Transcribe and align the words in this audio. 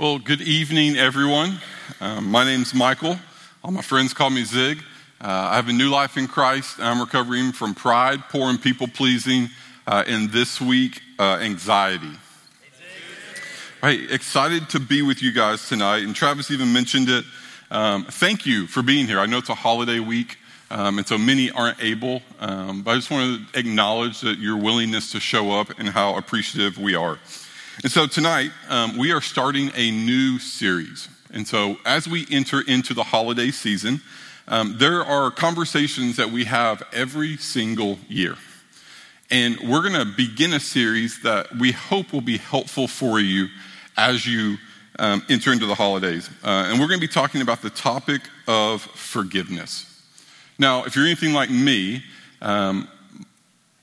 Well, 0.00 0.18
good 0.18 0.40
evening, 0.40 0.96
everyone. 0.96 1.58
Um, 2.00 2.30
my 2.30 2.42
name's 2.42 2.72
Michael. 2.72 3.18
All 3.62 3.70
my 3.70 3.82
friends 3.82 4.14
call 4.14 4.30
me 4.30 4.44
Zig. 4.44 4.78
Uh, 5.20 5.26
I 5.28 5.56
have 5.56 5.68
a 5.68 5.74
new 5.74 5.90
life 5.90 6.16
in 6.16 6.26
Christ. 6.26 6.76
I'm 6.78 7.00
recovering 7.00 7.52
from 7.52 7.74
pride, 7.74 8.20
poor, 8.30 8.48
and 8.48 8.58
people 8.62 8.88
pleasing, 8.88 9.50
uh, 9.86 10.04
and 10.06 10.30
this 10.30 10.58
week, 10.58 11.02
uh, 11.18 11.40
anxiety. 11.42 12.16
Right, 13.82 14.10
excited 14.10 14.70
to 14.70 14.80
be 14.80 15.02
with 15.02 15.22
you 15.22 15.32
guys 15.32 15.68
tonight. 15.68 16.02
And 16.02 16.16
Travis 16.16 16.50
even 16.50 16.72
mentioned 16.72 17.10
it. 17.10 17.26
Um, 17.70 18.06
thank 18.06 18.46
you 18.46 18.66
for 18.68 18.82
being 18.82 19.06
here. 19.06 19.18
I 19.20 19.26
know 19.26 19.36
it's 19.36 19.50
a 19.50 19.54
holiday 19.54 20.00
week, 20.00 20.38
um, 20.70 20.96
and 20.96 21.06
so 21.06 21.18
many 21.18 21.50
aren't 21.50 21.84
able. 21.84 22.22
Um, 22.38 22.80
but 22.80 22.92
I 22.92 22.94
just 22.94 23.10
want 23.10 23.52
to 23.52 23.58
acknowledge 23.58 24.22
that 24.22 24.38
your 24.38 24.56
willingness 24.56 25.12
to 25.12 25.20
show 25.20 25.52
up 25.52 25.78
and 25.78 25.90
how 25.90 26.16
appreciative 26.16 26.78
we 26.78 26.94
are. 26.94 27.18
And 27.82 27.90
so 27.90 28.06
tonight, 28.06 28.50
um, 28.68 28.98
we 28.98 29.10
are 29.10 29.22
starting 29.22 29.70
a 29.74 29.90
new 29.90 30.38
series. 30.38 31.08
And 31.32 31.48
so 31.48 31.78
as 31.86 32.06
we 32.06 32.26
enter 32.30 32.60
into 32.60 32.92
the 32.92 33.02
holiday 33.02 33.50
season, 33.50 34.02
um, 34.48 34.76
there 34.76 35.02
are 35.02 35.30
conversations 35.30 36.16
that 36.16 36.30
we 36.30 36.44
have 36.44 36.82
every 36.92 37.38
single 37.38 37.98
year. 38.06 38.36
And 39.30 39.58
we're 39.60 39.80
going 39.80 39.94
to 39.94 40.04
begin 40.04 40.52
a 40.52 40.60
series 40.60 41.22
that 41.22 41.56
we 41.56 41.72
hope 41.72 42.12
will 42.12 42.20
be 42.20 42.36
helpful 42.36 42.86
for 42.86 43.18
you 43.18 43.46
as 43.96 44.26
you 44.26 44.58
um, 44.98 45.24
enter 45.30 45.50
into 45.50 45.64
the 45.64 45.74
holidays. 45.74 46.28
Uh, 46.44 46.66
and 46.68 46.78
we're 46.78 46.88
going 46.88 47.00
to 47.00 47.06
be 47.06 47.10
talking 47.10 47.40
about 47.40 47.62
the 47.62 47.70
topic 47.70 48.20
of 48.46 48.82
forgiveness. 48.82 49.86
Now, 50.58 50.84
if 50.84 50.96
you're 50.96 51.06
anything 51.06 51.32
like 51.32 51.48
me, 51.48 52.02
um, 52.42 52.88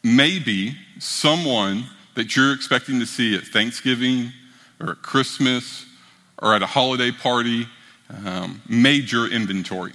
maybe 0.03 0.77
someone 0.99 1.85
that 2.17 2.35
you're 2.35 2.51
expecting 2.51 2.99
to 2.99 3.05
see 3.05 3.35
at 3.35 3.43
Thanksgiving 3.43 4.31
or 4.81 4.89
at 4.93 5.03
Christmas 5.03 5.85
or 6.41 6.55
at 6.55 6.63
a 6.63 6.65
holiday 6.65 7.11
party 7.11 7.67
um, 8.25 8.59
major 8.67 9.27
inventory. 9.27 9.93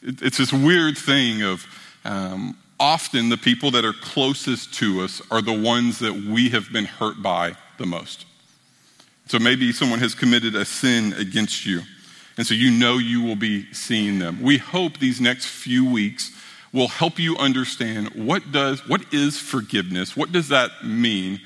It, 0.00 0.22
it's 0.22 0.38
this 0.38 0.52
weird 0.52 0.96
thing 0.96 1.42
of 1.42 1.66
um, 2.04 2.56
often 2.78 3.30
the 3.30 3.36
people 3.36 3.72
that 3.72 3.84
are 3.84 3.92
closest 3.92 4.74
to 4.74 5.00
us 5.00 5.20
are 5.28 5.42
the 5.42 5.52
ones 5.52 5.98
that 5.98 6.14
we 6.14 6.50
have 6.50 6.72
been 6.72 6.84
hurt 6.84 7.20
by 7.20 7.56
the 7.78 7.86
most. 7.86 8.24
So 9.26 9.40
maybe 9.40 9.72
someone 9.72 9.98
has 9.98 10.14
committed 10.14 10.54
a 10.54 10.64
sin 10.64 11.14
against 11.14 11.66
you, 11.66 11.80
and 12.36 12.46
so 12.46 12.54
you 12.54 12.70
know 12.70 12.98
you 12.98 13.22
will 13.22 13.34
be 13.34 13.72
seeing 13.72 14.20
them. 14.20 14.40
We 14.40 14.58
hope 14.58 14.98
these 14.98 15.20
next 15.20 15.46
few 15.46 15.84
weeks 15.84 16.30
will 16.72 16.88
help 16.88 17.18
you 17.18 17.36
understand 17.36 18.08
what 18.14 18.50
does 18.52 18.86
what 18.88 19.02
is 19.12 19.38
forgiveness 19.38 20.16
what 20.16 20.32
does 20.32 20.48
that 20.48 20.70
mean 20.84 21.40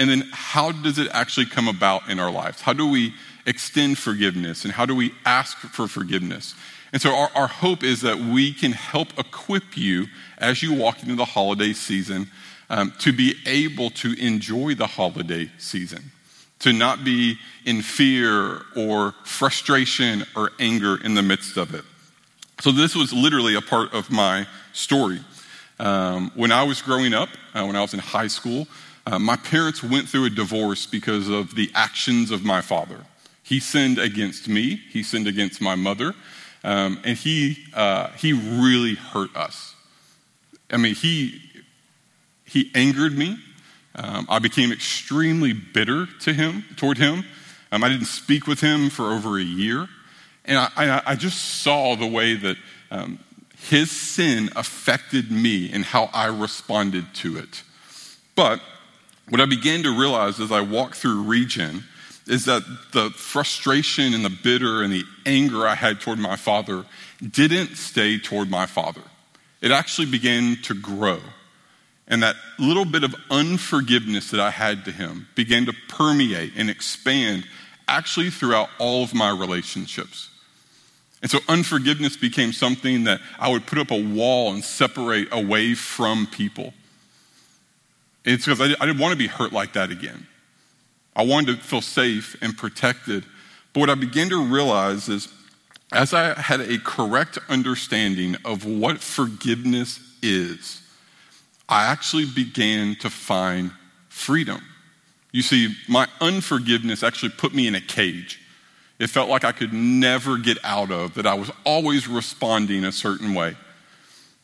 and 0.00 0.08
then 0.08 0.24
how 0.32 0.72
does 0.72 0.98
it 0.98 1.08
actually 1.12 1.44
come 1.44 1.68
about 1.68 2.08
in 2.08 2.18
our 2.18 2.30
lives? 2.30 2.62
How 2.62 2.72
do 2.72 2.88
we 2.88 3.12
extend 3.44 3.98
forgiveness 3.98 4.64
and 4.64 4.72
how 4.72 4.86
do 4.86 4.96
we 4.96 5.12
ask 5.26 5.58
for 5.58 5.86
forgiveness? 5.86 6.54
And 6.94 7.02
so 7.02 7.14
our, 7.14 7.30
our 7.34 7.46
hope 7.46 7.84
is 7.84 8.00
that 8.00 8.16
we 8.16 8.54
can 8.54 8.72
help 8.72 9.18
equip 9.18 9.76
you 9.76 10.06
as 10.38 10.62
you 10.62 10.72
walk 10.72 11.02
into 11.02 11.16
the 11.16 11.26
holiday 11.26 11.74
season 11.74 12.30
um, 12.70 12.94
to 13.00 13.12
be 13.12 13.34
able 13.44 13.90
to 13.90 14.14
enjoy 14.14 14.74
the 14.74 14.86
holiday 14.86 15.50
season 15.58 16.10
to 16.60 16.72
not 16.72 17.04
be 17.04 17.36
in 17.66 17.82
fear 17.82 18.62
or 18.76 19.14
frustration 19.24 20.24
or 20.34 20.50
anger 20.58 20.98
in 21.04 21.12
the 21.12 21.22
midst 21.22 21.58
of 21.58 21.74
it. 21.74 21.84
So 22.60 22.72
this 22.72 22.94
was 22.94 23.12
literally 23.12 23.54
a 23.54 23.62
part 23.62 23.92
of 23.92 24.10
my 24.10 24.46
story. 24.72 25.20
Um, 25.78 26.30
when 26.34 26.52
I 26.52 26.62
was 26.62 26.82
growing 26.82 27.14
up, 27.14 27.30
uh, 27.54 27.64
when 27.64 27.76
I 27.76 27.80
was 27.80 27.94
in 27.94 28.00
high 28.00 28.26
school, 28.26 28.66
uh, 29.06 29.18
my 29.18 29.36
parents 29.36 29.82
went 29.82 30.08
through 30.08 30.26
a 30.26 30.30
divorce 30.30 30.86
because 30.86 31.28
of 31.28 31.54
the 31.54 31.70
actions 31.74 32.30
of 32.30 32.44
my 32.44 32.60
father. 32.60 33.04
He 33.42 33.60
sinned 33.60 33.98
against 33.98 34.46
me, 34.46 34.76
he 34.90 35.02
sinned 35.02 35.26
against 35.26 35.60
my 35.60 35.74
mother, 35.74 36.14
um, 36.62 37.00
and 37.04 37.16
he, 37.16 37.64
uh, 37.74 38.10
he 38.10 38.32
really 38.32 38.94
hurt 38.94 39.34
us. 39.34 39.74
I 40.70 40.76
mean, 40.76 40.94
he, 40.94 41.40
he 42.44 42.70
angered 42.74 43.16
me. 43.16 43.38
Um, 43.94 44.26
I 44.28 44.38
became 44.38 44.70
extremely 44.70 45.52
bitter 45.52 46.06
to 46.20 46.32
him, 46.32 46.64
toward 46.76 46.98
him. 46.98 47.24
Um, 47.72 47.82
I 47.82 47.88
didn't 47.88 48.06
speak 48.06 48.46
with 48.46 48.60
him 48.60 48.90
for 48.90 49.10
over 49.10 49.38
a 49.38 49.42
year. 49.42 49.88
And 50.44 50.58
I, 50.58 51.02
I 51.06 51.14
just 51.16 51.62
saw 51.62 51.96
the 51.96 52.06
way 52.06 52.34
that 52.34 52.56
um, 52.90 53.18
his 53.68 53.90
sin 53.90 54.50
affected 54.56 55.30
me 55.30 55.70
and 55.70 55.84
how 55.84 56.10
I 56.12 56.26
responded 56.26 57.14
to 57.16 57.38
it. 57.38 57.62
But 58.34 58.60
what 59.28 59.40
I 59.40 59.46
began 59.46 59.82
to 59.82 59.98
realize 59.98 60.40
as 60.40 60.50
I 60.50 60.60
walked 60.60 60.96
through 60.96 61.22
Regen 61.22 61.84
is 62.26 62.46
that 62.46 62.62
the 62.92 63.10
frustration 63.10 64.14
and 64.14 64.24
the 64.24 64.30
bitter 64.30 64.82
and 64.82 64.92
the 64.92 65.04
anger 65.26 65.66
I 65.66 65.74
had 65.74 66.00
toward 66.00 66.18
my 66.18 66.36
father 66.36 66.84
didn't 67.20 67.76
stay 67.76 68.18
toward 68.18 68.50
my 68.50 68.66
father. 68.66 69.02
It 69.60 69.72
actually 69.72 70.10
began 70.10 70.56
to 70.62 70.74
grow. 70.74 71.20
And 72.08 72.22
that 72.22 72.36
little 72.58 72.84
bit 72.84 73.04
of 73.04 73.14
unforgiveness 73.30 74.30
that 74.30 74.40
I 74.40 74.50
had 74.50 74.84
to 74.86 74.92
him 74.92 75.28
began 75.34 75.66
to 75.66 75.72
permeate 75.88 76.54
and 76.56 76.68
expand 76.70 77.46
actually 77.86 78.30
throughout 78.30 78.68
all 78.78 79.04
of 79.04 79.14
my 79.14 79.30
relationships. 79.30 80.28
And 81.22 81.30
so 81.30 81.38
unforgiveness 81.48 82.16
became 82.16 82.52
something 82.52 83.04
that 83.04 83.20
I 83.38 83.50
would 83.50 83.66
put 83.66 83.78
up 83.78 83.90
a 83.90 84.02
wall 84.02 84.52
and 84.52 84.64
separate 84.64 85.28
away 85.32 85.74
from 85.74 86.26
people. 86.26 86.72
It's 88.24 88.46
because 88.46 88.60
I, 88.60 88.68
didn't 88.68 88.98
want 88.98 89.12
to 89.12 89.18
be 89.18 89.26
hurt 89.26 89.52
like 89.52 89.74
that 89.74 89.90
again. 89.90 90.26
I 91.14 91.24
wanted 91.24 91.56
to 91.56 91.62
feel 91.62 91.82
safe 91.82 92.36
and 92.40 92.56
protected. 92.56 93.24
But 93.72 93.80
what 93.80 93.90
I 93.90 93.94
began 93.94 94.30
to 94.30 94.42
realize 94.42 95.08
is 95.08 95.28
as 95.92 96.14
I 96.14 96.40
had 96.40 96.60
a 96.60 96.78
correct 96.78 97.38
understanding 97.48 98.36
of 98.44 98.64
what 98.64 98.98
forgiveness 98.98 100.00
is, 100.22 100.82
I 101.68 101.84
actually 101.84 102.26
began 102.26 102.96
to 102.96 103.10
find 103.10 103.72
freedom. 104.08 104.62
You 105.32 105.42
see, 105.42 105.74
my 105.88 106.08
unforgiveness 106.20 107.02
actually 107.02 107.30
put 107.30 107.54
me 107.54 107.66
in 107.66 107.74
a 107.74 107.80
cage 107.80 108.39
it 109.00 109.08
felt 109.08 109.30
like 109.30 109.44
I 109.44 109.52
could 109.52 109.72
never 109.72 110.36
get 110.36 110.58
out 110.62 110.92
of, 110.92 111.14
that 111.14 111.26
I 111.26 111.32
was 111.32 111.50
always 111.64 112.06
responding 112.06 112.84
a 112.84 112.92
certain 112.92 113.32
way. 113.32 113.56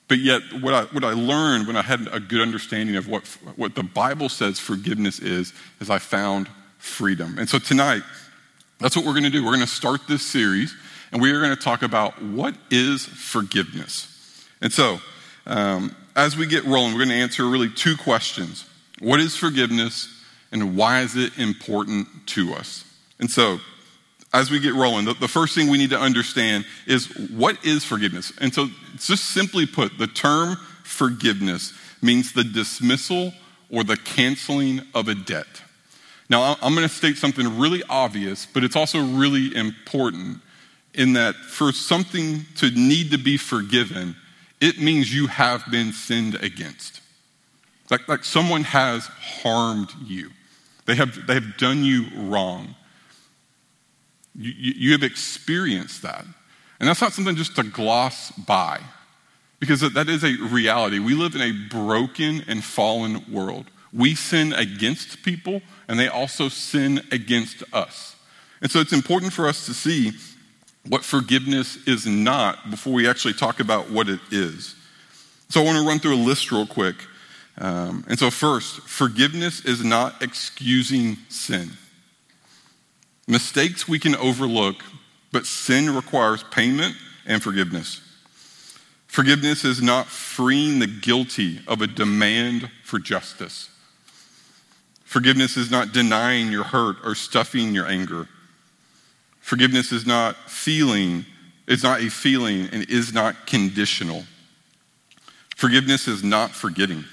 But 0.08 0.18
yet, 0.18 0.40
what 0.60 0.72
I, 0.72 0.84
what 0.84 1.04
I 1.04 1.12
learned 1.12 1.66
when 1.66 1.76
I 1.76 1.82
had 1.82 2.08
a 2.10 2.18
good 2.18 2.40
understanding 2.40 2.96
of 2.96 3.06
what, 3.06 3.26
what 3.56 3.74
the 3.74 3.82
Bible 3.82 4.30
says 4.30 4.58
forgiveness 4.58 5.18
is, 5.18 5.52
is 5.78 5.90
I 5.90 5.98
found 5.98 6.48
freedom. 6.78 7.38
And 7.38 7.46
so 7.46 7.58
tonight, 7.58 8.02
that's 8.78 8.96
what 8.96 9.04
we're 9.04 9.12
going 9.12 9.24
to 9.24 9.30
do. 9.30 9.44
We're 9.44 9.52
going 9.52 9.60
to 9.60 9.66
start 9.66 10.08
this 10.08 10.24
series, 10.24 10.74
and 11.12 11.20
we 11.20 11.32
are 11.32 11.40
going 11.40 11.54
to 11.54 11.62
talk 11.62 11.82
about 11.82 12.22
what 12.22 12.54
is 12.70 13.04
forgiveness. 13.04 14.48
And 14.62 14.72
so, 14.72 15.00
um, 15.46 15.94
as 16.14 16.34
we 16.34 16.46
get 16.46 16.64
rolling, 16.64 16.92
we're 16.92 17.04
going 17.04 17.10
to 17.10 17.14
answer 17.16 17.46
really 17.46 17.68
two 17.68 17.96
questions 17.96 18.64
What 19.00 19.20
is 19.20 19.36
forgiveness, 19.36 20.08
and 20.50 20.78
why 20.78 21.00
is 21.00 21.14
it 21.14 21.36
important 21.36 22.08
to 22.28 22.54
us? 22.54 22.84
And 23.18 23.30
so, 23.30 23.58
as 24.36 24.50
we 24.50 24.60
get 24.60 24.74
rolling, 24.74 25.06
the, 25.06 25.14
the, 25.14 25.28
first 25.28 25.54
thing 25.54 25.70
we 25.70 25.78
need 25.78 25.91
to 25.91 25.98
understand 25.98 26.66
is 26.86 27.06
what 27.30 27.64
is 27.64 27.84
forgiveness? 27.84 28.34
And 28.38 28.52
so, 28.52 28.69
just 28.98 29.24
simply 29.24 29.64
put, 29.64 29.97
the 29.97 30.06
term 30.06 30.56
forgiveness 30.82 31.72
means 32.02 32.32
the 32.32 32.44
dismissal 32.44 33.32
or 33.70 33.82
the 33.82 33.97
canceling 33.97 34.82
of 34.94 35.08
a 35.08 35.14
debt. 35.14 35.47
Now, 36.28 36.56
I'm 36.60 36.74
going 36.74 36.86
to 36.86 36.94
state 36.94 37.16
something 37.16 37.58
really 37.58 37.82
obvious, 37.88 38.47
but 38.47 38.62
it's 38.62 38.76
also 38.76 39.00
really 39.00 39.56
important 39.56 40.41
in 40.92 41.14
that 41.14 41.34
for 41.36 41.72
something 41.72 42.44
to 42.56 42.70
need 42.70 43.12
to 43.12 43.18
be 43.18 43.38
forgiven, 43.38 44.16
it 44.60 44.78
means 44.78 45.14
you 45.14 45.28
have 45.28 45.64
been 45.70 45.92
sinned 45.92 46.34
against. 46.34 47.00
Like, 47.91 48.06
like 48.06 48.24
someone 48.24 48.64
has 48.64 49.06
harmed 49.06 49.91
you, 50.04 50.30
they 50.84 50.97
have, 50.97 51.26
they 51.26 51.34
have 51.34 51.56
done 51.56 51.84
you 51.84 52.06
wrong. 52.14 52.74
You, 54.36 54.53
you 54.56 54.92
have 54.92 55.03
experienced 55.03 56.03
that. 56.03 56.24
And 56.78 56.88
that's 56.88 57.00
not 57.00 57.12
something 57.12 57.36
just 57.36 57.56
to 57.56 57.62
gloss 57.62 58.30
by, 58.33 58.80
because 59.60 59.80
that 59.80 60.09
is 60.09 60.24
a 60.24 60.36
reality. 60.48 60.98
We 60.98 61.15
live 61.15 61.34
in 61.34 61.41
a 61.41 61.53
broken 61.71 62.44
and 62.47 62.62
fallen 62.62 63.24
world. 63.33 63.66
We 63.92 64.15
sin 64.15 64.53
against 64.53 65.22
people, 65.22 65.62
and 65.88 65.98
they 65.98 66.09
also 66.09 66.48
sin 66.48 67.00
against 67.10 67.62
us. 67.72 68.16
And 68.60 68.71
so 68.71 68.80
it's 68.80 68.92
important 68.92 69.33
for 69.33 69.48
us 69.48 69.65
to 69.66 69.74
see 69.74 70.12
what 70.86 71.04
forgiveness 71.04 71.86
is 71.86 72.06
not 72.06 72.71
before 72.71 72.92
we 72.92 73.09
actually 73.09 73.34
talk 73.34 73.60
about 73.60 73.91
what 73.91 74.09
it 74.09 74.21
is. 74.30 74.74
So 75.48 75.62
I 75.62 75.65
want 75.65 75.78
to 75.78 75.86
run 75.86 75.98
through 75.98 76.15
a 76.15 76.16
list 76.16 76.53
real 76.53 76.66
quick. 76.66 76.97
Um, 77.59 78.04
and 78.09 78.18
so, 78.18 78.30
first, 78.30 78.80
forgiveness 78.83 79.65
is 79.65 79.83
not 79.83 80.22
excusing 80.22 81.16
sin. 81.28 81.71
Mistakes 83.28 83.88
we 83.88 83.98
can 83.98 84.14
overlook, 84.16 84.84
but 85.32 85.46
sin 85.46 85.94
requires 85.94 86.44
payment 86.44 86.94
and 87.26 87.42
forgiveness. 87.42 88.00
Forgiveness 89.08 89.64
is 89.64 89.82
not 89.82 90.06
freeing 90.06 90.78
the 90.78 90.86
guilty 90.86 91.60
of 91.66 91.80
a 91.80 91.86
demand 91.86 92.70
for 92.84 92.98
justice. 92.98 93.70
Forgiveness 95.04 95.56
is 95.56 95.70
not 95.70 95.92
denying 95.92 96.52
your 96.52 96.64
hurt 96.64 96.96
or 97.04 97.14
stuffing 97.14 97.74
your 97.74 97.86
anger. 97.86 98.28
Forgiveness 99.40 99.92
is 99.92 100.06
not 100.06 100.36
feeling, 100.50 101.24
it's 101.66 101.82
not 101.82 102.00
a 102.00 102.10
feeling 102.10 102.68
and 102.72 102.88
is 102.90 103.12
not 103.12 103.46
conditional. 103.46 104.24
Forgiveness 105.56 106.06
is 106.06 106.22
not 106.22 106.50
forgetting. 106.50 107.04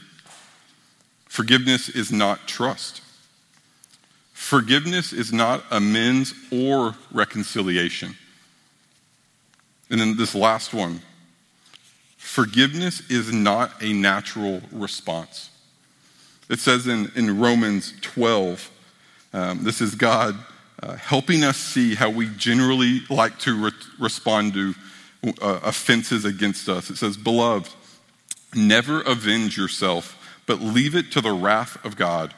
Forgiveness 1.27 1.89
is 1.89 2.11
not 2.11 2.47
trust. 2.47 3.01
Forgiveness 4.43 5.13
is 5.13 5.31
not 5.31 5.63
amends 5.71 6.33
or 6.51 6.95
reconciliation. 7.13 8.13
And 9.89 10.01
then 10.01 10.17
this 10.17 10.35
last 10.35 10.73
one 10.73 11.01
forgiveness 12.17 13.09
is 13.09 13.31
not 13.31 13.71
a 13.81 13.93
natural 13.93 14.61
response. 14.73 15.49
It 16.49 16.59
says 16.59 16.87
in, 16.87 17.09
in 17.15 17.39
Romans 17.39 17.93
12, 18.01 18.69
um, 19.31 19.63
this 19.63 19.79
is 19.79 19.95
God 19.95 20.35
uh, 20.83 20.97
helping 20.97 21.45
us 21.45 21.55
see 21.55 21.95
how 21.95 22.09
we 22.09 22.27
generally 22.27 23.01
like 23.09 23.39
to 23.39 23.65
re- 23.65 23.71
respond 23.97 24.53
to 24.55 24.75
uh, 25.41 25.61
offenses 25.63 26.25
against 26.25 26.67
us. 26.67 26.89
It 26.89 26.97
says, 26.97 27.15
Beloved, 27.15 27.73
never 28.53 29.01
avenge 29.03 29.57
yourself, 29.57 30.17
but 30.45 30.59
leave 30.59 30.95
it 30.95 31.13
to 31.13 31.21
the 31.21 31.31
wrath 31.31 31.83
of 31.85 31.95
God. 31.95 32.33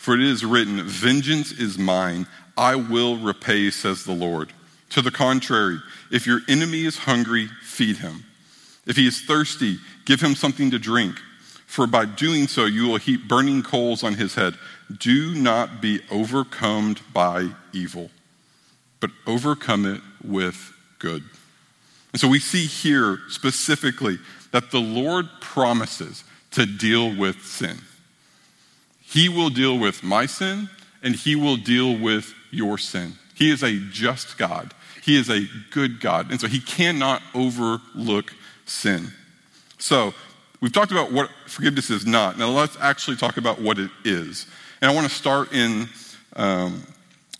For 0.00 0.14
it 0.14 0.22
is 0.22 0.46
written, 0.46 0.82
Vengeance 0.82 1.52
is 1.52 1.76
mine, 1.76 2.26
I 2.56 2.74
will 2.74 3.18
repay, 3.18 3.68
says 3.68 4.02
the 4.02 4.14
Lord. 4.14 4.50
To 4.90 5.02
the 5.02 5.10
contrary, 5.10 5.76
if 6.10 6.26
your 6.26 6.40
enemy 6.48 6.86
is 6.86 6.96
hungry, 6.96 7.50
feed 7.62 7.98
him. 7.98 8.24
If 8.86 8.96
he 8.96 9.06
is 9.06 9.20
thirsty, 9.20 9.76
give 10.06 10.22
him 10.22 10.34
something 10.34 10.70
to 10.70 10.78
drink, 10.78 11.16
for 11.66 11.86
by 11.86 12.06
doing 12.06 12.48
so 12.48 12.64
you 12.64 12.88
will 12.88 12.96
heap 12.96 13.28
burning 13.28 13.62
coals 13.62 14.02
on 14.02 14.14
his 14.14 14.34
head. 14.34 14.54
Do 14.98 15.34
not 15.34 15.82
be 15.82 16.00
overcome 16.10 16.96
by 17.12 17.50
evil, 17.74 18.10
but 19.00 19.10
overcome 19.26 19.84
it 19.84 20.00
with 20.24 20.72
good. 20.98 21.24
And 22.14 22.20
so 22.22 22.26
we 22.26 22.40
see 22.40 22.64
here 22.64 23.18
specifically 23.28 24.18
that 24.50 24.70
the 24.70 24.80
Lord 24.80 25.28
promises 25.42 26.24
to 26.52 26.64
deal 26.64 27.14
with 27.14 27.44
sin. 27.44 27.76
He 29.10 29.28
will 29.28 29.50
deal 29.50 29.76
with 29.76 30.04
my 30.04 30.26
sin, 30.26 30.70
and 31.02 31.16
He 31.16 31.34
will 31.34 31.56
deal 31.56 31.98
with 31.98 32.32
your 32.52 32.78
sin. 32.78 33.14
He 33.34 33.50
is 33.50 33.62
a 33.62 33.78
just 33.90 34.38
God. 34.38 34.72
He 35.02 35.18
is 35.18 35.28
a 35.28 35.48
good 35.72 36.00
God. 36.00 36.30
And 36.30 36.40
so 36.40 36.46
He 36.46 36.60
cannot 36.60 37.20
overlook 37.34 38.32
sin. 38.66 39.08
So, 39.78 40.14
we've 40.60 40.72
talked 40.72 40.92
about 40.92 41.10
what 41.10 41.28
forgiveness 41.46 41.90
is 41.90 42.06
not. 42.06 42.38
Now, 42.38 42.50
let's 42.50 42.76
actually 42.80 43.16
talk 43.16 43.36
about 43.36 43.60
what 43.60 43.78
it 43.78 43.90
is. 44.04 44.46
And 44.80 44.90
I 44.90 44.94
want 44.94 45.08
to 45.08 45.14
start 45.14 45.52
in, 45.52 45.88
um, 46.36 46.86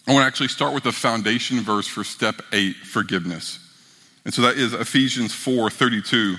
I 0.09 0.13
want 0.13 0.23
to 0.23 0.27
actually 0.27 0.49
start 0.49 0.75
with 0.75 0.83
the 0.83 0.93
foundation 0.93 1.61
verse 1.61 1.87
for 1.87 2.03
step 2.03 2.43
eight 2.53 2.77
forgiveness. 2.77 3.61
And 4.25 4.35
so 4.35 4.43
that 4.43 4.57
is 4.57 4.73
Ephesians 4.73 5.33
4 5.33 5.71
32 5.71 6.37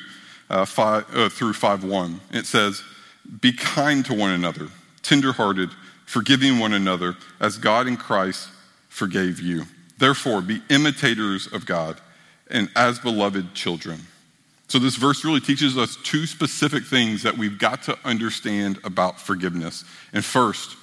uh, 0.49 0.65
five, 0.65 1.05
uh, 1.15 1.29
through 1.29 1.53
5 1.53 1.83
1. 1.85 2.21
It 2.31 2.45
says, 2.45 2.83
Be 3.39 3.53
kind 3.53 4.05
to 4.05 4.13
one 4.13 4.31
another, 4.31 4.67
tenderhearted, 5.03 5.69
forgiving 6.05 6.59
one 6.59 6.73
another, 6.73 7.15
as 7.39 7.57
God 7.57 7.87
in 7.87 7.97
Christ 7.97 8.49
forgave 8.89 9.39
you. 9.39 9.63
Therefore, 9.97 10.41
be 10.41 10.61
imitators 10.69 11.47
of 11.47 11.65
God 11.65 11.99
and 12.49 12.69
as 12.75 12.99
beloved 12.99 13.53
children. 13.53 13.99
So, 14.67 14.79
this 14.79 14.95
verse 14.95 15.25
really 15.25 15.41
teaches 15.41 15.77
us 15.77 15.97
two 16.03 16.25
specific 16.25 16.85
things 16.85 17.23
that 17.23 17.37
we've 17.37 17.59
got 17.59 17.83
to 17.83 17.97
understand 18.05 18.79
about 18.83 19.19
forgiveness. 19.19 19.83
And 20.13 20.23
first, 20.23 20.77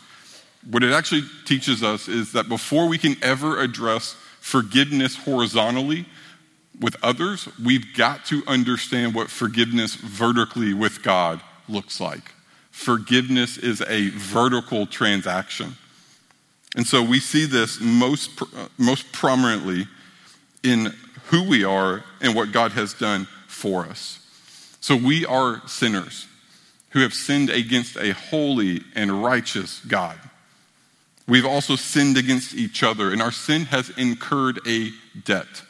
what 0.70 0.82
it 0.82 0.92
actually 0.92 1.22
teaches 1.46 1.82
us 1.82 2.08
is 2.08 2.32
that 2.32 2.48
before 2.48 2.86
we 2.86 2.98
can 2.98 3.16
ever 3.22 3.60
address 3.60 4.14
forgiveness 4.40 5.16
horizontally 5.16 6.06
with 6.80 6.96
others, 7.02 7.48
we've 7.64 7.94
got 7.96 8.24
to 8.26 8.42
understand 8.46 9.14
what 9.14 9.30
forgiveness 9.30 9.94
vertically 9.94 10.74
with 10.74 11.02
God 11.02 11.40
looks 11.68 12.00
like. 12.00 12.32
Forgiveness 12.78 13.58
is 13.58 13.80
a 13.80 14.10
vertical 14.10 14.86
transaction. 14.86 15.76
And 16.76 16.86
so 16.86 17.02
we 17.02 17.18
see 17.18 17.44
this 17.44 17.80
most, 17.80 18.40
uh, 18.40 18.68
most 18.78 19.10
prominently 19.10 19.88
in 20.62 20.94
who 21.24 21.42
we 21.42 21.64
are 21.64 22.04
and 22.20 22.36
what 22.36 22.52
God 22.52 22.70
has 22.72 22.94
done 22.94 23.26
for 23.48 23.84
us. 23.84 24.20
So 24.80 24.94
we 24.94 25.26
are 25.26 25.60
sinners 25.66 26.28
who 26.90 27.00
have 27.00 27.12
sinned 27.12 27.50
against 27.50 27.96
a 27.96 28.14
holy 28.14 28.84
and 28.94 29.24
righteous 29.24 29.80
God. 29.80 30.16
We've 31.26 31.44
also 31.44 31.74
sinned 31.74 32.16
against 32.16 32.54
each 32.54 32.84
other, 32.84 33.12
and 33.12 33.20
our 33.20 33.32
sin 33.32 33.64
has 33.64 33.90
incurred 33.98 34.60
a 34.68 34.90
debt. 35.24 35.62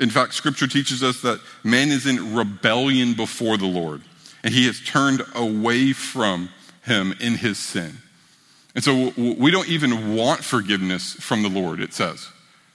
In 0.00 0.08
fact, 0.08 0.32
scripture 0.32 0.66
teaches 0.66 1.02
us 1.02 1.20
that 1.20 1.42
man 1.62 1.90
is 1.90 2.06
in 2.06 2.34
rebellion 2.34 3.12
before 3.12 3.58
the 3.58 3.66
Lord, 3.66 4.00
and 4.42 4.54
he 4.54 4.66
has 4.66 4.80
turned 4.80 5.22
away 5.34 5.92
from 5.92 6.50
him 6.82 7.14
in 7.20 7.34
his 7.34 7.58
sin. 7.58 7.98
And 8.74 8.84
so 8.84 9.12
we 9.16 9.50
don't 9.50 9.68
even 9.68 10.14
want 10.14 10.44
forgiveness 10.44 11.14
from 11.14 11.42
the 11.42 11.48
Lord, 11.48 11.80
it 11.80 11.92
says. 11.92 12.28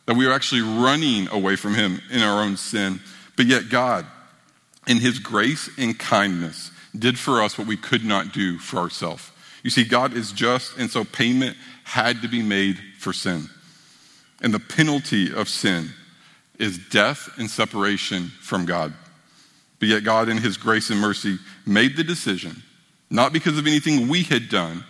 That 0.05 0.15
we 0.15 0.27
are 0.27 0.33
actually 0.33 0.61
running 0.61 1.27
away 1.29 1.55
from 1.55 1.73
him 1.73 2.01
in 2.11 2.21
our 2.21 2.43
own 2.43 2.57
sin. 2.57 2.99
But 3.37 3.45
yet, 3.47 3.69
God, 3.69 4.05
in 4.87 4.97
his 4.97 5.19
grace 5.19 5.69
and 5.77 5.97
kindness, 5.97 6.71
did 6.97 7.17
for 7.17 7.41
us 7.41 7.57
what 7.57 7.67
we 7.67 7.77
could 7.77 8.05
not 8.05 8.33
do 8.33 8.57
for 8.59 8.77
ourselves. 8.77 9.31
You 9.63 9.69
see, 9.69 9.83
God 9.83 10.13
is 10.13 10.31
just, 10.31 10.77
and 10.77 10.89
so 10.89 11.03
payment 11.03 11.57
had 11.83 12.21
to 12.21 12.27
be 12.27 12.43
made 12.43 12.77
for 12.99 13.13
sin. 13.13 13.49
And 14.41 14.53
the 14.53 14.59
penalty 14.59 15.33
of 15.33 15.49
sin 15.49 15.89
is 16.59 16.77
death 16.77 17.29
and 17.37 17.49
separation 17.49 18.27
from 18.41 18.65
God. 18.65 18.93
But 19.79 19.89
yet, 19.89 20.03
God, 20.03 20.29
in 20.29 20.37
His 20.37 20.57
grace 20.57 20.89
and 20.89 20.99
mercy, 20.99 21.37
made 21.65 21.97
the 21.97 22.03
decision, 22.03 22.63
not 23.09 23.33
because 23.33 23.57
of 23.57 23.67
anything 23.67 24.07
we 24.07 24.23
had 24.23 24.49
done, 24.49 24.83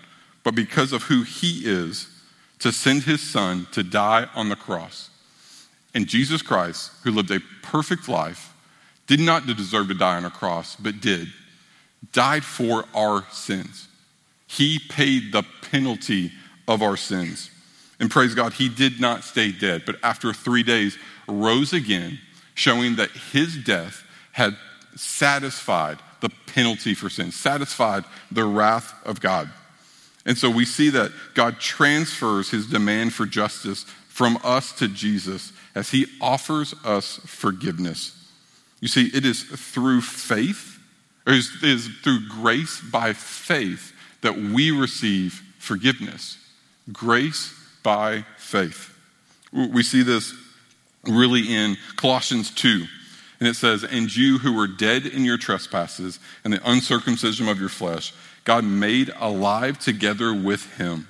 but 0.44 0.56
because 0.56 0.94
of 0.94 1.04
who 1.04 1.24
He 1.24 1.62
is, 1.66 2.08
to 2.60 2.72
send 2.72 3.04
His 3.04 3.22
Son 3.22 3.68
to 3.72 3.84
die 3.84 4.28
on 4.36 4.50
the 4.50 4.56
cross. 4.56 5.10
And 5.94 6.08
Jesus 6.08 6.42
Christ, 6.42 6.92
who 7.04 7.12
lived 7.12 7.32
a 7.32 7.40
perfect 7.64 8.08
life, 8.08 8.54
did 9.08 9.20
not 9.20 9.46
deserve 9.46 9.88
to 9.88 9.94
die 9.94 10.18
on 10.18 10.26
a 10.26 10.30
cross, 10.30 10.76
but 10.76 11.00
did, 11.00 11.28
died 12.12 12.44
for 12.44 12.86
our 12.96 13.26
sins. 13.32 13.88
He 14.48 14.80
paid 14.80 15.32
the 15.32 15.44
penalty 15.62 16.32
of 16.68 16.82
our 16.82 16.98
sins. 16.98 17.50
And 18.00 18.12
praise 18.12 18.36
God, 18.36 18.54
he 18.54 18.68
did 18.68 19.00
not 19.00 19.24
stay 19.24 19.52
dead, 19.52 19.84
but 19.86 19.98
after 20.04 20.34
three 20.34 20.64
days 20.64 20.98
rose 21.28 21.74
again, 21.74 22.20
showing 22.54 22.96
that 22.98 23.12
his 23.12 23.56
death 23.58 24.04
had 24.32 24.58
satisfied 24.96 26.00
the 26.22 26.30
penalty 26.48 26.94
for 26.94 27.10
sin, 27.10 27.32
satisfied 27.32 28.04
the 28.32 28.46
wrath 28.46 28.94
of 29.06 29.20
God. 29.20 29.50
And 30.26 30.38
so 30.38 30.50
we 30.50 30.66
see 30.66 30.90
that 30.90 31.12
God 31.34 31.60
transfers 31.60 32.50
his 32.50 32.68
demand 32.68 33.14
for 33.14 33.26
justice 33.26 33.84
from 34.10 34.40
us 34.44 34.72
to 34.80 34.88
Jesus 34.88 35.52
as 35.76 35.92
he 35.92 36.08
offers 36.22 36.74
us 36.84 37.20
forgiveness. 37.26 38.14
You 38.80 38.88
see, 38.88 39.08
it 39.14 39.26
is 39.26 39.44
through 39.44 40.02
faith, 40.02 40.80
or 41.28 41.34
it 41.34 41.46
is 41.62 41.90
through 42.04 42.28
grace 42.30 42.82
by 42.82 43.14
faith 43.14 43.94
that 44.22 44.38
we 44.38 44.72
receive 44.72 45.44
forgiveness. 45.60 46.38
Grace 46.92 47.54
by 47.84 48.26
faith. 48.38 48.98
We 49.52 49.84
see 49.84 50.02
this 50.02 50.34
really 51.04 51.54
in 51.54 51.78
Colossians 51.98 52.52
2. 52.52 52.86
And 53.40 53.48
it 53.48 53.56
says, 53.56 53.84
And 53.84 54.14
you 54.14 54.38
who 54.38 54.54
were 54.54 54.68
dead 54.68 55.06
in 55.06 55.26
your 55.26 55.38
trespasses 55.38 56.20
and 56.44 56.54
the 56.54 56.70
uncircumcision 56.70 57.48
of 57.48 57.60
your 57.60 57.70
flesh, 57.70 58.14
God 58.44 58.64
made 58.64 59.12
alive 59.20 59.80
together 59.80 60.34
with 60.34 60.78
him, 60.78 61.08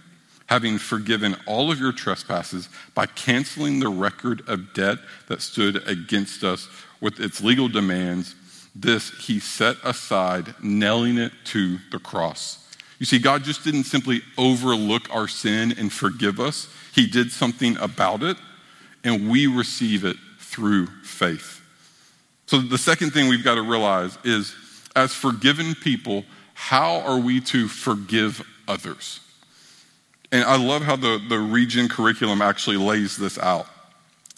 having 0.48 0.77
forgiven 0.77 1.36
all 1.46 1.72
of 1.72 1.79
your 1.79 1.91
trespasses 1.91 2.70
by 2.94 3.05
canceling 3.05 3.79
the 3.79 3.89
record 3.89 4.48
of 4.48 4.74
debt 4.74 5.00
that 5.27 5.41
stood 5.41 5.88
against 5.88 6.44
us 6.44 6.67
with 7.01 7.20
its 7.20 7.41
legal 7.41 7.67
demands. 7.67 8.36
This 8.74 9.10
he 9.25 9.39
set 9.39 9.77
aside, 9.84 10.55
nailing 10.62 11.17
it 11.17 11.32
to 11.46 11.77
the 11.91 12.00
cross. 12.00 12.65
You 13.00 13.05
see, 13.05 13.20
God 13.20 13.44
just 13.44 13.63
didn't 13.63 13.84
simply 13.84 14.22
overlook 14.38 15.13
our 15.13 15.27
sin 15.27 15.74
and 15.77 15.91
forgive 15.91 16.39
us, 16.39 16.70
He 16.94 17.08
did 17.08 17.32
something 17.32 17.77
about 17.77 18.24
it, 18.24 18.38
and 19.03 19.29
we 19.29 19.48
receive 19.48 20.05
it 20.05 20.15
through 20.39 20.88
faith. 21.03 21.62
So, 22.48 22.60
the 22.60 22.78
second 22.78 23.12
thing 23.12 23.28
we've 23.28 23.44
got 23.44 23.56
to 23.56 23.64
realize 23.64 24.18
is 24.24 24.56
as 24.96 25.14
forgiven 25.14 25.75
people, 25.75 26.25
how 26.54 27.02
are 27.02 27.20
we 27.20 27.42
to 27.42 27.68
forgive 27.68 28.46
others? 28.68 29.20
And 30.32 30.44
I 30.44 30.58
love 30.58 30.84
how 30.84 30.96
the, 30.96 31.22
the 31.30 31.40
Regen 31.40 31.90
curriculum 31.90 32.42
actually 32.42 32.78
lays 32.78 33.18
this 33.18 33.38
out. 33.38 33.68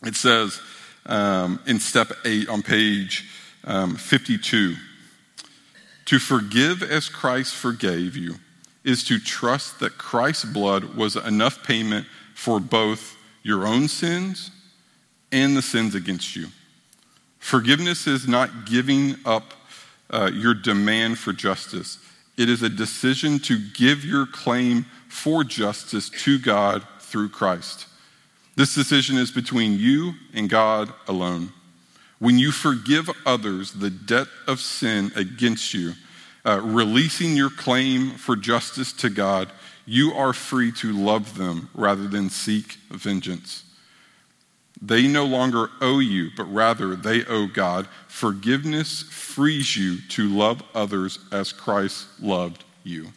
It 0.03 0.15
says 0.15 0.59
um, 1.05 1.59
in 1.65 1.79
step 1.79 2.11
eight 2.25 2.49
on 2.49 2.61
page 2.61 3.25
um, 3.63 3.95
52 3.95 4.75
to 6.05 6.19
forgive 6.19 6.83
as 6.83 7.09
Christ 7.09 7.53
forgave 7.53 8.15
you 8.15 8.35
is 8.83 9.03
to 9.05 9.19
trust 9.19 9.79
that 9.81 9.97
Christ's 9.97 10.45
blood 10.45 10.95
was 10.95 11.17
enough 11.17 11.65
payment 11.67 12.05
for 12.33 12.61
both 12.61 13.17
your 13.43 13.67
own 13.67 13.89
sins 13.89 14.51
and 15.31 15.57
the 15.57 15.61
sins 15.61 15.95
against 15.95 16.35
you. 16.35 16.47
Forgiveness 17.47 18.07
is 18.07 18.27
not 18.27 18.65
giving 18.65 19.15
up 19.25 19.53
uh, 20.09 20.29
your 20.33 20.53
demand 20.53 21.17
for 21.17 21.31
justice, 21.31 21.97
it 22.35 22.49
is 22.49 22.61
a 22.61 22.67
decision 22.67 23.39
to 23.39 23.57
give 23.73 24.03
your 24.03 24.25
claim 24.25 24.85
for 25.07 25.45
justice 25.45 26.09
to 26.09 26.39
God 26.39 26.83
through 26.99 27.29
Christ. 27.29 27.85
This 28.57 28.75
decision 28.75 29.15
is 29.15 29.31
between 29.31 29.79
you 29.79 30.11
and 30.33 30.49
God 30.49 30.91
alone. 31.07 31.53
When 32.19 32.37
you 32.37 32.51
forgive 32.51 33.09
others 33.25 33.71
the 33.71 33.91
debt 33.91 34.27
of 34.45 34.59
sin 34.59 35.13
against 35.15 35.73
you, 35.73 35.93
uh, 36.45 36.59
releasing 36.61 37.37
your 37.37 37.49
claim 37.49 38.09
for 38.11 38.35
justice 38.35 38.91
to 38.91 39.09
God, 39.09 39.49
you 39.85 40.11
are 40.11 40.33
free 40.33 40.73
to 40.73 40.91
love 40.91 41.37
them 41.37 41.69
rather 41.73 42.09
than 42.09 42.29
seek 42.29 42.73
vengeance. 42.91 43.63
They 44.81 45.07
no 45.07 45.25
longer 45.25 45.69
owe 45.81 45.99
you, 45.99 46.29
but 46.37 46.43
rather 46.45 46.95
they 46.95 47.25
owe 47.25 47.47
God. 47.47 47.87
Forgiveness 48.07 49.03
frees 49.03 49.75
you 49.75 49.99
to 50.09 50.27
love 50.27 50.61
others 50.75 51.19
as 51.31 51.51
Christ 51.51 52.07
loved 52.21 52.63
you. 52.83 53.07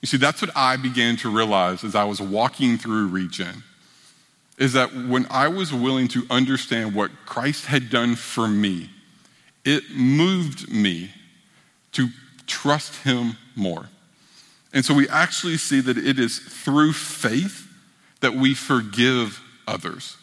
You 0.00 0.06
see, 0.06 0.16
that's 0.16 0.40
what 0.40 0.56
I 0.56 0.76
began 0.76 1.16
to 1.18 1.34
realize 1.34 1.84
as 1.84 1.94
I 1.94 2.04
was 2.04 2.20
walking 2.20 2.78
through 2.78 3.08
Regen. 3.08 3.64
Is 4.56 4.72
that 4.72 4.94
when 4.94 5.26
I 5.30 5.48
was 5.48 5.72
willing 5.72 6.08
to 6.08 6.26
understand 6.30 6.94
what 6.94 7.10
Christ 7.26 7.66
had 7.66 7.90
done 7.90 8.16
for 8.16 8.48
me, 8.48 8.88
it 9.64 9.82
moved 9.94 10.70
me 10.72 11.10
to 11.92 12.08
trust 12.46 13.02
Him 13.02 13.36
more. 13.54 13.88
And 14.72 14.84
so 14.84 14.94
we 14.94 15.08
actually 15.08 15.56
see 15.58 15.80
that 15.80 15.98
it 15.98 16.18
is 16.18 16.38
through 16.38 16.92
faith 16.92 17.68
that 18.20 18.34
we 18.34 18.54
forgive 18.54 19.42
others. 19.66 20.16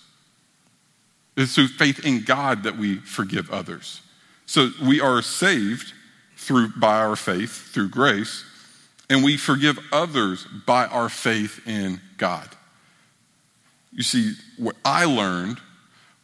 It's 1.36 1.56
through 1.56 1.70
faith 1.70 2.06
in 2.06 2.24
God 2.24 2.64
that 2.64 2.78
we 2.78 2.98
forgive 2.98 3.50
others. 3.52 4.02
So 4.46 4.70
we 4.84 5.02
are 5.02 5.22
saved 5.22 5.94
through 6.38 6.74
by 6.78 7.00
our 7.00 7.16
faith 7.16 7.72
through 7.74 7.90
grace, 7.90 8.44
and 9.10 9.24
we 9.24 9.38
forgive 9.38 9.80
others 9.92 10.46
by 10.66 10.86
our 10.88 11.10
faith 11.10 11.66
in 11.68 12.02
God. 12.18 12.50
You 13.92 14.04
see, 14.04 14.34
what 14.58 14.76
I 14.84 15.06
learned 15.06 15.60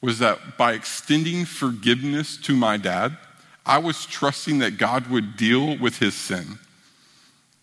was 0.02 0.20
that 0.20 0.58
by 0.58 0.74
extending 0.74 1.46
forgiveness 1.46 2.38
to 2.38 2.56
my 2.56 2.78
dad, 2.78 3.18
I 3.66 3.78
was 3.78 4.06
trusting 4.06 4.60
that 4.60 4.78
God 4.78 5.08
would 5.08 5.38
deal 5.38 5.78
with 5.78 6.00
his 6.00 6.16
sin. 6.16 6.58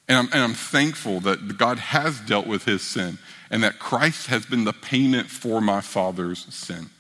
And 0.09 0.19
I'm, 0.19 0.29
and 0.33 0.43
I'm, 0.43 0.55
thankful 0.55 1.19
that 1.21 1.59
God 1.59 1.79
has 1.79 2.21
dealt 2.21 2.47
with 2.47 2.65
his 2.65 2.83
sin 2.83 3.19
and 3.51 3.65
that 3.65 3.81
Christ 3.81 4.29
has 4.29 4.47
been 4.47 4.63
the 4.63 4.73
payment 4.73 5.29
for 5.29 5.61
my 5.61 5.81
father's 5.81 6.47
sin. 6.55 6.91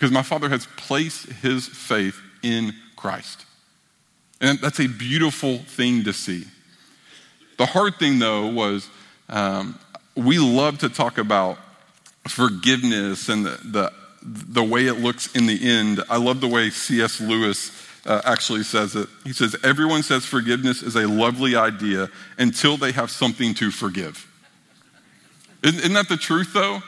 Because 0.00 0.12
my 0.12 0.22
father 0.22 0.48
has 0.48 0.66
placed 0.78 1.26
his 1.26 1.66
faith 1.68 2.18
in 2.42 2.72
Christ. 2.96 3.44
And 4.40 4.58
that's 4.58 4.80
a 4.80 4.86
beautiful 4.86 5.58
thing 5.58 6.04
to 6.04 6.14
see. 6.14 6.46
The 7.58 7.66
hard 7.66 7.96
thing, 7.96 8.18
though, 8.18 8.46
was 8.46 8.88
um, 9.28 9.78
we 10.16 10.38
love 10.38 10.78
to 10.78 10.88
talk 10.88 11.18
about 11.18 11.58
forgiveness 12.26 13.28
and 13.28 13.44
the, 13.44 13.60
the, 13.62 13.92
the, 14.22 14.64
way 14.64 14.86
it 14.86 15.00
looks 15.00 15.36
in 15.36 15.44
the 15.44 15.68
end. 15.68 16.02
I 16.08 16.16
love 16.16 16.40
the 16.40 16.48
way 16.48 16.70
C.S. 16.70 17.20
Lewis 17.20 17.70
uh, 18.06 18.22
actually 18.24 18.62
says 18.62 18.96
it. 18.96 19.06
He 19.24 19.34
says, 19.34 19.54
Everyone 19.62 20.02
says 20.02 20.24
forgiveness 20.24 20.82
is 20.82 20.96
a 20.96 21.06
lovely 21.06 21.56
idea 21.56 22.08
until 22.38 22.78
they 22.78 22.92
have 22.92 23.10
something 23.10 23.52
to 23.56 23.70
forgive. 23.70 24.26
Isn't, 25.62 25.80
isn't 25.80 25.92
that 25.92 26.08
the 26.08 26.16
truth, 26.16 26.54
though? 26.54 26.82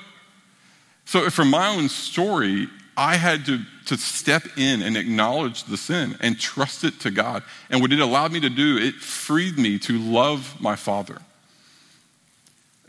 So, 1.04 1.28
from 1.28 1.50
my 1.50 1.69
own 1.69 1.90
story, 1.90 2.69
I 2.97 3.17
had 3.17 3.47
to, 3.47 3.61
to 3.87 3.97
step 3.97 4.43
in 4.57 4.83
and 4.83 4.97
acknowledge 4.97 5.65
the 5.65 5.77
sin 5.77 6.17
and 6.21 6.39
trust 6.39 6.85
it 6.85 7.01
to 7.01 7.11
God. 7.11 7.43
And 7.71 7.81
what 7.81 7.93
it 7.93 8.01
allowed 8.01 8.33
me 8.33 8.41
to 8.41 8.51
do, 8.51 8.77
it 8.77 8.95
freed 8.97 9.59
me 9.59 9.79
to 9.81 9.99
love 9.99 10.61
my 10.61 10.77
father. 10.77 11.19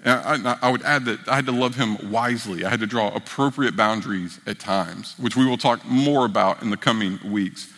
I, 0.06 0.58
I 0.62 0.70
would 0.70 0.84
add 0.84 1.06
that 1.06 1.28
I 1.30 1.36
had 1.36 1.46
to 1.46 1.54
love 1.54 1.76
him 1.76 2.12
wisely. 2.12 2.66
I 2.66 2.70
had 2.70 2.82
to 2.82 2.88
draw 2.88 3.16
appropriate 3.16 3.78
boundaries 3.78 4.40
at 4.46 4.60
times, 4.60 5.16
which 5.18 5.38
we 5.38 5.46
will 5.46 5.58
talk 5.58 5.86
more 5.86 6.26
about 6.26 6.62
in 6.62 6.70
the 6.70 6.78
coming 6.78 7.20
weeks. 7.24 7.72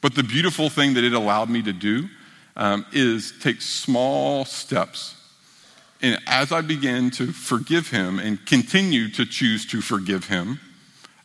But 0.00 0.14
the 0.14 0.22
beautiful 0.22 0.68
thing 0.68 0.94
that 0.94 1.04
it 1.04 1.12
allowed 1.12 1.50
me 1.50 1.62
to 1.62 1.72
do 1.72 2.08
um, 2.56 2.86
is 2.92 3.34
take 3.40 3.60
small 3.60 4.44
steps. 4.44 5.16
And 6.00 6.20
as 6.26 6.52
I 6.52 6.60
began 6.60 7.10
to 7.12 7.32
forgive 7.32 7.88
him 7.88 8.18
and 8.18 8.44
continue 8.46 9.08
to 9.10 9.24
choose 9.24 9.66
to 9.66 9.80
forgive 9.80 10.26
him, 10.26 10.60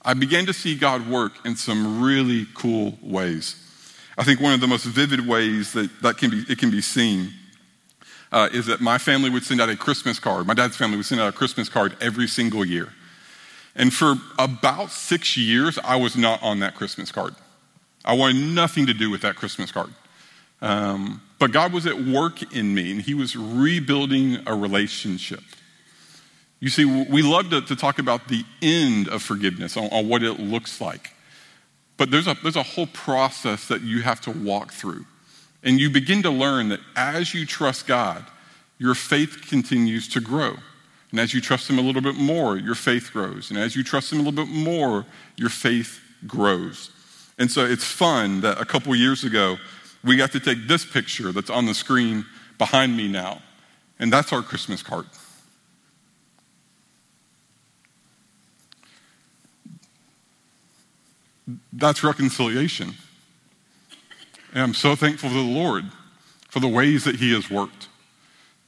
I 0.04 0.14
began 0.14 0.46
to 0.46 0.54
see 0.54 0.76
God 0.76 1.08
work 1.08 1.34
in 1.46 1.56
some 1.56 2.02
really 2.02 2.48
cool 2.54 2.98
ways. 3.02 3.56
I 4.18 4.24
think 4.24 4.42
one 4.42 4.54
of 4.54 4.62
the 4.62 4.68
most 4.68 4.86
vivid 4.86 5.28
ways 5.28 5.74
that, 5.74 5.90
that 6.02 6.18
can 6.18 6.32
be, 6.32 6.44
it 6.50 6.58
can 6.58 6.72
be 6.72 6.82
seen 6.82 7.34
uh, 8.32 8.50
is 8.52 8.66
that 8.66 8.82
my 8.82 8.98
family 8.98 9.30
would 9.30 9.44
send 9.44 9.62
out 9.62 9.70
a 9.70 9.76
Christmas 9.76 10.20
card. 10.20 10.48
My 10.48 10.54
dad's 10.54 10.76
family 10.76 10.98
would 10.98 11.06
send 11.06 11.22
out 11.22 11.30
a 11.30 11.38
Christmas 11.38 11.70
card 11.70 11.96
every 12.02 12.28
single 12.28 12.66
year. 12.66 12.94
And 13.76 13.94
for 13.94 14.16
about 14.40 14.92
six 14.92 15.38
years, 15.38 15.78
I 15.84 15.98
was 15.98 16.18
not 16.18 16.42
on 16.42 16.60
that 16.60 16.76
Christmas 16.76 17.12
card. 17.12 17.36
I 18.04 18.14
wanted 18.14 18.38
nothing 18.38 18.88
to 18.88 18.94
do 18.94 19.12
with 19.12 19.22
that 19.22 19.36
Christmas 19.36 19.72
card. 19.72 19.90
Um, 20.62 21.22
but 21.38 21.52
God 21.52 21.72
was 21.72 21.86
at 21.86 22.04
work 22.04 22.56
in 22.56 22.74
me, 22.74 22.92
and 22.92 23.02
He 23.02 23.14
was 23.14 23.36
rebuilding 23.36 24.40
a 24.48 24.56
relationship. 24.56 25.42
You 26.60 26.70
see, 26.70 26.86
we 26.86 27.22
love 27.22 27.52
to, 27.52 27.62
to 27.62 27.76
talk 27.76 28.00
about 28.00 28.28
the 28.28 28.44
end 28.62 29.08
of 29.10 29.22
forgiveness, 29.22 29.78
on, 29.78 29.86
on 29.86 30.08
what 30.08 30.24
it 30.24 30.40
looks 30.40 30.82
like. 30.82 31.14
But 31.98 32.12
there's 32.12 32.28
a, 32.28 32.36
there's 32.42 32.56
a 32.56 32.64
whole 32.64 32.88
process 32.88 33.68
that 33.68 33.82
you 33.82 34.02
have 34.02 34.22
to 34.22 34.32
walk 34.32 34.72
through. 34.72 35.06
And 35.64 35.80
you 35.80 35.90
begin 35.90 36.24
to 36.24 36.30
learn 36.30 36.70
that 36.70 36.80
as 36.96 37.34
you 37.34 37.46
trust 37.46 37.88
God, 37.88 38.26
your 38.80 38.96
faith 38.96 39.46
continues 39.48 40.08
to 40.10 40.22
grow. 40.22 40.56
And 41.12 41.20
as 41.20 41.34
you 41.34 41.42
trust 41.42 41.70
Him 41.70 41.80
a 41.80 41.82
little 41.82 42.02
bit 42.02 42.16
more, 42.16 42.58
your 42.58 42.76
faith 42.76 43.12
grows. 43.12 43.50
And 43.50 43.60
as 43.60 43.76
you 43.76 43.84
trust 43.84 44.12
Him 44.12 44.20
a 44.20 44.24
little 44.24 44.46
bit 44.46 44.54
more, 44.54 45.06
your 45.36 45.50
faith 45.50 46.02
grows. 46.26 46.92
And 47.38 47.52
so 47.52 47.66
it's 47.66 47.84
fun 47.84 48.42
that 48.42 48.60
a 48.60 48.66
couple 48.66 48.96
years 48.96 49.24
ago, 49.24 49.58
we 50.04 50.16
got 50.16 50.32
to 50.32 50.40
take 50.40 50.68
this 50.68 50.86
picture 50.86 51.32
that's 51.32 51.50
on 51.50 51.66
the 51.66 51.74
screen 51.74 52.26
behind 52.58 52.96
me 52.96 53.08
now. 53.08 53.42
And 54.00 54.12
that's 54.12 54.34
our 54.34 54.42
Christmas 54.42 54.84
card. 54.84 55.06
That's 61.72 62.04
reconciliation. 62.04 62.94
And 64.54 64.64
I'm 64.64 64.74
so 64.74 64.96
thankful 64.96 65.30
to 65.30 65.36
the 65.36 65.42
Lord 65.42 65.86
for 66.50 66.60
the 66.60 66.68
ways 66.68 67.04
that 67.04 67.16
He 67.18 67.34
has 67.34 67.50
worked. 67.50 67.88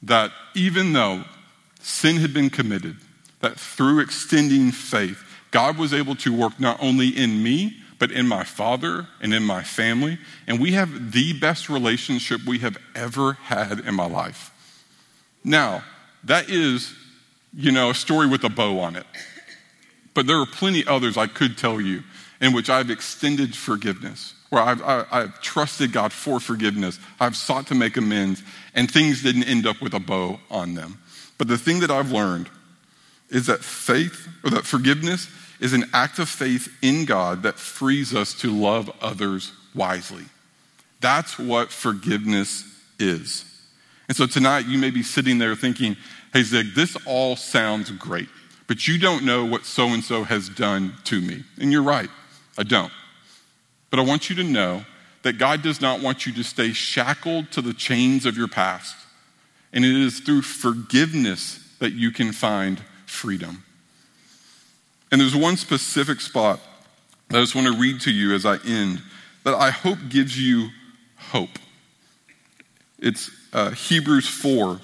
That 0.02 0.32
even 0.56 0.94
though 0.94 1.24
sin 1.82 2.18
had 2.18 2.34
been 2.34 2.50
committed, 2.50 2.98
that 3.42 3.60
through 3.60 4.00
extending 4.00 4.72
faith, 4.72 5.24
God 5.52 5.78
was 5.78 5.94
able 5.94 6.16
to 6.18 6.34
work 6.34 6.60
not 6.60 6.78
only 6.82 7.10
in 7.10 7.42
me, 7.42 7.78
but 7.98 8.12
in 8.12 8.28
my 8.28 8.44
father 8.44 9.08
and 9.22 9.34
in 9.34 9.44
my 9.44 9.62
family. 9.62 10.18
And 10.48 10.60
we 10.60 10.72
have 10.72 11.12
the 11.12 11.34
best 11.34 11.70
relationship 11.70 12.46
we 12.46 12.60
have 12.60 12.78
ever 12.96 13.34
had 13.34 13.80
in 13.80 13.96
my 13.96 14.06
life. 14.06 14.52
Now, 15.44 15.84
that 16.24 16.50
is, 16.50 16.94
you 17.54 17.72
know, 17.72 17.90
a 17.90 17.94
story 17.94 18.28
with 18.28 18.44
a 18.44 18.50
bow 18.50 18.80
on 18.80 18.96
it. 18.96 19.06
But 20.20 20.28
there 20.28 20.42
are 20.42 20.46
plenty 20.46 20.86
others 20.86 21.16
I 21.16 21.28
could 21.28 21.58
tell 21.58 21.80
you 21.80 22.04
in 22.42 22.52
which 22.52 22.70
I've 22.70 22.90
extended 22.90 23.56
forgiveness, 23.56 24.34
where 24.50 24.62
I've, 24.62 24.82
I, 24.82 25.06
i 25.10 25.20
have 25.22 25.42
trusted 25.42 25.94
God 25.94 26.12
for 26.12 26.42
forgiveness. 26.42 27.00
I've 27.22 27.38
sought 27.38 27.68
to 27.68 27.74
make 27.74 27.96
amends, 27.96 28.44
and 28.76 28.92
things 28.92 29.24
didn't 29.24 29.46
end 29.46 29.66
up 29.66 29.82
with 29.82 29.94
a 29.94 30.00
bow 30.02 30.42
on 30.52 30.74
them. 30.74 31.00
But 31.38 31.48
the 31.48 31.58
thing 31.58 31.80
that 31.80 31.90
I've 31.90 32.12
learned 32.12 32.50
is 33.30 33.46
that 33.46 33.64
faith, 33.64 34.28
or 34.44 34.50
that 34.50 34.66
forgiveness, 34.66 35.30
is 35.62 35.72
an 35.72 35.86
act 35.94 36.20
of 36.20 36.28
faith 36.28 36.68
in 36.82 37.06
God 37.06 37.44
that 37.44 37.56
frees 37.56 38.14
us 38.14 38.34
to 38.42 38.52
love 38.52 38.92
others 39.02 39.54
wisely. 39.74 40.26
That's 41.00 41.40
what 41.40 41.72
forgiveness 41.72 42.66
is. 43.00 43.46
And 44.10 44.18
so 44.18 44.28
tonight 44.28 44.66
you 44.66 44.80
may 44.80 44.90
be 44.90 45.02
sitting 45.02 45.38
there 45.38 45.56
thinking, 45.56 45.96
hey, 46.34 46.44
Zig, 46.44 46.76
this 46.76 46.98
all 47.06 47.38
sounds 47.38 47.90
great, 47.92 48.28
but 48.70 48.88
you 48.88 49.00
don't 49.00 49.26
know 49.26 49.44
what 49.44 49.66
so 49.66 49.88
and 49.88 50.04
so 50.04 50.24
has 50.24 50.48
done 50.48 50.94
to 51.04 51.20
me. 51.20 51.44
And 51.60 51.72
you're 51.72 51.82
right. 51.82 52.10
I 52.56 52.62
don't. 52.62 52.94
But 53.90 54.00
I 54.00 54.04
want 54.04 54.30
you 54.30 54.36
to 54.36 54.44
know 54.44 54.86
that 55.24 55.40
God 55.40 55.64
does 55.64 55.82
not 55.82 56.02
want 56.02 56.28
you 56.28 56.34
to 56.34 56.44
stay 56.44 56.72
shackled 56.72 57.52
to 57.54 57.64
the 57.64 57.74
chains 57.74 58.28
of 58.28 58.38
your 58.38 58.48
past. 58.48 58.96
And 59.74 59.84
it 59.84 59.96
is 59.96 60.20
through 60.20 60.44
forgiveness 60.44 61.68
that 61.80 61.94
you 61.94 62.12
can 62.12 62.32
find 62.32 62.80
freedom. 63.08 63.64
And 65.12 65.20
there's 65.20 65.36
one 65.36 65.58
specific 65.58 66.22
spot 66.22 66.60
that 67.30 67.40
I 67.40 67.42
just 67.42 67.56
want 67.56 67.74
to 67.74 67.80
read 67.82 68.02
to 68.02 68.12
you 68.12 68.36
as 68.36 68.46
I 68.46 68.58
end 68.68 69.02
that 69.46 69.56
I 69.56 69.72
hope 69.72 69.98
gives 70.10 70.40
you 70.40 70.70
hope. 71.18 71.58
It's 73.00 73.32
uh, 73.52 73.72
Hebrews 73.72 74.28
4, 74.28 74.80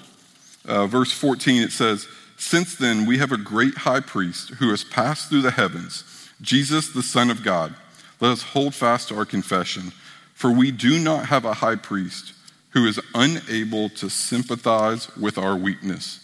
uh, 0.64 0.86
verse 0.88 1.12
14. 1.12 1.62
It 1.62 1.70
says, 1.70 2.08
Since 2.36 2.76
then 2.76 3.06
we 3.06 3.18
have 3.18 3.32
a 3.32 3.38
great 3.38 3.78
high 3.78 4.00
priest 4.00 4.50
who 4.50 4.70
has 4.70 4.84
passed 4.84 5.28
through 5.28 5.42
the 5.42 5.50
heavens 5.50 6.04
Jesus, 6.42 6.90
the 6.90 7.02
Son 7.02 7.30
of 7.30 7.42
God. 7.42 7.74
Let 8.20 8.32
us 8.32 8.42
hold 8.42 8.74
fast 8.74 9.08
to 9.08 9.16
our 9.16 9.24
confession, 9.24 9.92
for 10.34 10.50
we 10.50 10.70
do 10.70 10.98
not 10.98 11.26
have 11.26 11.44
a 11.44 11.54
high 11.54 11.76
priest 11.76 12.34
who 12.70 12.86
is 12.86 13.00
unable 13.14 13.88
to 13.88 14.10
sympathize 14.10 15.14
with 15.16 15.38
our 15.38 15.56
weakness, 15.56 16.20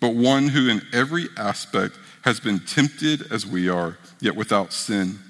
but 0.00 0.14
one 0.16 0.48
who 0.48 0.68
in 0.68 0.82
every 0.92 1.28
aspect 1.36 1.96
has 2.22 2.40
been 2.40 2.58
tempted 2.58 3.30
as 3.30 3.46
we 3.46 3.68
are, 3.68 3.96
yet 4.20 4.34
without 4.34 4.72
sin. 4.72 5.20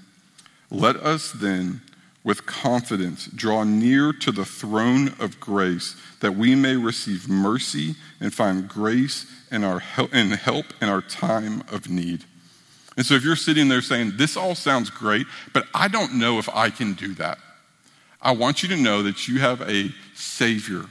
Let 0.70 0.96
us 0.96 1.30
then, 1.30 1.82
with 2.26 2.44
confidence, 2.44 3.26
draw 3.26 3.62
near 3.62 4.12
to 4.12 4.32
the 4.32 4.44
throne 4.44 5.14
of 5.20 5.38
grace 5.38 5.94
that 6.18 6.32
we 6.32 6.56
may 6.56 6.74
receive 6.74 7.28
mercy 7.28 7.94
and 8.18 8.34
find 8.34 8.68
grace 8.68 9.32
and, 9.52 9.64
our 9.64 9.78
help 9.78 10.66
in 10.82 10.88
our 10.88 11.00
time 11.02 11.62
of 11.70 11.88
need. 11.88 12.24
And 12.96 13.06
so, 13.06 13.14
if 13.14 13.22
you're 13.24 13.36
sitting 13.36 13.68
there 13.68 13.80
saying, 13.80 14.14
This 14.16 14.36
all 14.36 14.56
sounds 14.56 14.90
great, 14.90 15.24
but 15.52 15.68
I 15.72 15.86
don't 15.86 16.14
know 16.14 16.38
if 16.38 16.48
I 16.48 16.68
can 16.68 16.94
do 16.94 17.14
that, 17.14 17.38
I 18.20 18.32
want 18.32 18.60
you 18.60 18.68
to 18.70 18.76
know 18.76 19.04
that 19.04 19.28
you 19.28 19.38
have 19.38 19.60
a 19.60 19.90
Savior 20.14 20.84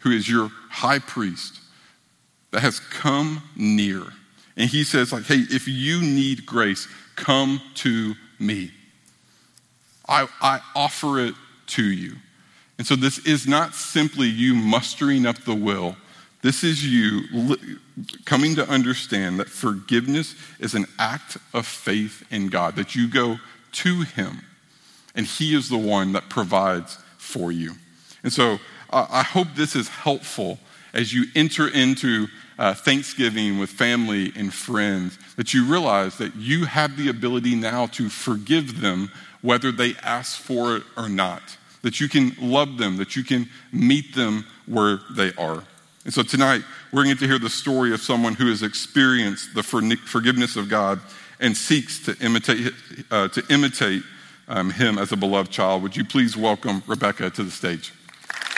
who 0.00 0.10
is 0.10 0.28
your 0.28 0.50
high 0.70 0.98
priest 0.98 1.60
that 2.50 2.62
has 2.62 2.80
come 2.80 3.42
near. 3.54 4.02
And 4.56 4.68
he 4.68 4.82
says, 4.82 5.12
like, 5.12 5.24
hey, 5.24 5.44
if 5.50 5.68
you 5.68 6.02
need 6.02 6.44
grace, 6.46 6.88
come 7.14 7.60
to 7.76 8.14
me. 8.40 8.72
I, 10.10 10.28
I 10.42 10.60
offer 10.74 11.20
it 11.20 11.34
to 11.68 11.84
you. 11.84 12.16
And 12.76 12.86
so 12.86 12.96
this 12.96 13.18
is 13.20 13.46
not 13.46 13.74
simply 13.74 14.26
you 14.26 14.54
mustering 14.54 15.24
up 15.24 15.38
the 15.44 15.54
will. 15.54 15.96
This 16.42 16.64
is 16.64 16.84
you 16.84 17.56
coming 18.24 18.56
to 18.56 18.68
understand 18.68 19.38
that 19.38 19.48
forgiveness 19.48 20.34
is 20.58 20.74
an 20.74 20.86
act 20.98 21.36
of 21.54 21.66
faith 21.66 22.24
in 22.30 22.48
God, 22.48 22.76
that 22.76 22.94
you 22.94 23.08
go 23.08 23.38
to 23.72 24.02
Him, 24.02 24.40
and 25.14 25.26
He 25.26 25.54
is 25.54 25.68
the 25.68 25.78
one 25.78 26.12
that 26.12 26.28
provides 26.28 26.98
for 27.18 27.52
you. 27.52 27.74
And 28.22 28.32
so 28.32 28.58
uh, 28.90 29.06
I 29.10 29.22
hope 29.22 29.48
this 29.54 29.76
is 29.76 29.88
helpful 29.88 30.58
as 30.92 31.12
you 31.12 31.26
enter 31.34 31.68
into 31.68 32.26
uh, 32.58 32.74
Thanksgiving 32.74 33.58
with 33.58 33.70
family 33.70 34.32
and 34.36 34.52
friends, 34.52 35.18
that 35.36 35.54
you 35.54 35.64
realize 35.64 36.18
that 36.18 36.34
you 36.36 36.64
have 36.64 36.96
the 36.96 37.08
ability 37.08 37.54
now 37.54 37.86
to 37.86 38.08
forgive 38.08 38.80
them 38.80 39.10
whether 39.42 39.72
they 39.72 39.94
ask 40.02 40.40
for 40.40 40.76
it 40.76 40.82
or 40.96 41.08
not, 41.08 41.42
that 41.82 42.00
you 42.00 42.08
can 42.08 42.34
love 42.40 42.76
them, 42.78 42.96
that 42.98 43.16
you 43.16 43.24
can 43.24 43.48
meet 43.72 44.14
them 44.14 44.44
where 44.66 45.00
they 45.16 45.32
are. 45.34 45.64
And 46.04 46.14
so 46.14 46.22
tonight, 46.22 46.62
we're 46.92 47.04
going 47.04 47.16
to 47.16 47.26
hear 47.26 47.38
the 47.38 47.50
story 47.50 47.92
of 47.92 48.00
someone 48.00 48.34
who 48.34 48.48
has 48.48 48.62
experienced 48.62 49.54
the 49.54 49.62
forgiveness 49.62 50.56
of 50.56 50.68
God 50.68 51.00
and 51.40 51.56
seeks 51.56 52.04
to 52.04 52.16
imitate, 52.24 52.72
uh, 53.10 53.28
to 53.28 53.44
imitate 53.50 54.02
um, 54.48 54.70
him 54.70 54.98
as 54.98 55.12
a 55.12 55.16
beloved 55.16 55.50
child. 55.50 55.82
Would 55.82 55.96
you 55.96 56.04
please 56.04 56.36
welcome 56.36 56.82
Rebecca 56.86 57.30
to 57.30 57.42
the 57.42 57.50
stage? 57.50 57.92